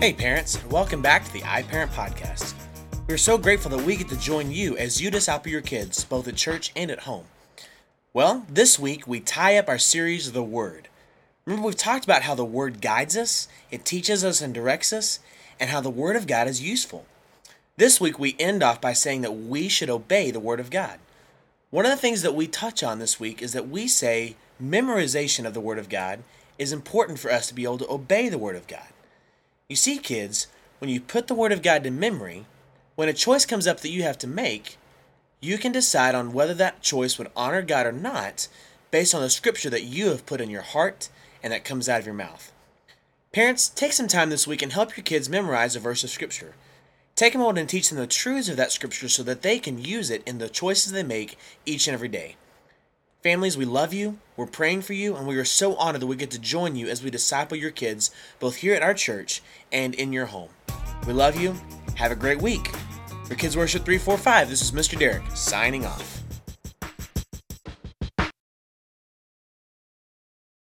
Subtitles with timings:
[0.00, 2.54] Hey, parents, and welcome back to the iParent Podcast.
[3.06, 6.26] We're so grateful that we get to join you as you disciple your kids, both
[6.26, 7.26] at church and at home.
[8.14, 10.88] Well, this week we tie up our series of the Word.
[11.44, 15.18] Remember, we've talked about how the Word guides us, it teaches us and directs us,
[15.60, 17.04] and how the Word of God is useful.
[17.76, 20.98] This week we end off by saying that we should obey the Word of God.
[21.68, 25.44] One of the things that we touch on this week is that we say memorization
[25.44, 26.22] of the Word of God
[26.58, 28.88] is important for us to be able to obey the Word of God.
[29.70, 30.48] You see, kids,
[30.80, 32.44] when you put the Word of God to memory,
[32.96, 34.76] when a choice comes up that you have to make,
[35.40, 38.48] you can decide on whether that choice would honor God or not
[38.90, 41.08] based on the scripture that you have put in your heart
[41.40, 42.50] and that comes out of your mouth.
[43.32, 46.56] Parents, take some time this week and help your kids memorize a verse of scripture.
[47.14, 49.78] Take a moment and teach them the truths of that scripture so that they can
[49.78, 52.34] use it in the choices they make each and every day.
[53.22, 56.16] Families, we love you, we're praying for you, and we are so honored that we
[56.16, 59.94] get to join you as we disciple your kids, both here at our church and
[59.94, 60.48] in your home.
[61.06, 61.54] We love you.
[61.96, 62.70] Have a great week.
[63.26, 64.98] For Kids Worship 345, this is Mr.
[64.98, 66.22] Derek signing off.